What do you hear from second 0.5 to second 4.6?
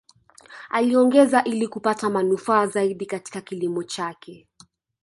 Aliongeza ili kupata manufaa zaidi Katika kilimo chake